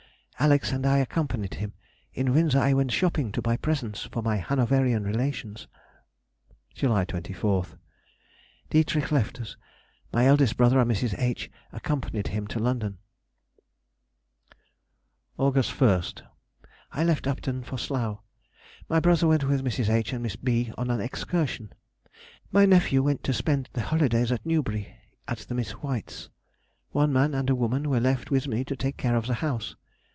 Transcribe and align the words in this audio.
Alex. 0.39 0.71
and 0.71 0.87
I 0.87 0.97
accompanied 0.97 1.53
him. 1.53 1.73
In 2.15 2.33
Windsor 2.33 2.57
I 2.59 2.73
went 2.73 2.91
shopping 2.91 3.31
to 3.33 3.43
buy 3.43 3.57
presents 3.57 4.05
for 4.05 4.23
my 4.23 4.37
Hanoverian 4.37 5.03
relations. 5.03 5.67
July 6.73 7.05
24th.—D. 7.05 8.85
left 9.11 9.39
us. 9.39 9.55
My 10.11 10.25
eldest 10.25 10.57
brother 10.57 10.79
and 10.79 10.89
Mrs. 10.89 11.13
H. 11.19 11.51
accompanied 11.71 12.29
him 12.29 12.47
to 12.47 12.57
London. 12.59 12.97
August 15.37 15.73
1st.—I 15.77 17.03
left 17.03 17.27
Upton 17.27 17.61
for 17.61 17.77
Slough. 17.77 18.21
My 18.89 18.99
brother 18.99 19.27
went 19.27 19.43
with 19.43 19.63
Mrs. 19.63 19.91
H. 19.93 20.11
and 20.11 20.23
Miss 20.23 20.37
B. 20.37 20.73
on 20.75 20.89
an 20.89 21.01
excursion. 21.01 21.71
My 22.51 22.65
nephew 22.65 23.03
went 23.03 23.23
to 23.25 23.31
spend 23.33 23.69
the 23.73 23.81
holidays 23.81 24.31
at 24.31 24.43
Newbury, 24.43 24.91
at 25.27 25.37
the 25.37 25.53
Miss 25.53 25.69
Whites. 25.83 26.29
One 26.89 27.13
man 27.13 27.35
and 27.35 27.47
a 27.47 27.53
woman 27.53 27.91
were 27.91 27.99
left 27.99 28.31
with 28.31 28.47
me 28.47 28.65
to 28.65 28.75
take 28.75 28.97
care 28.97 29.15
of 29.15 29.27
the 29.27 29.35
house. 29.35 29.75